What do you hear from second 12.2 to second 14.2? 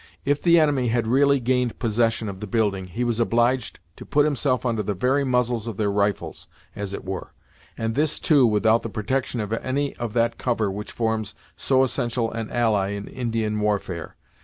an ally in Indian warfare.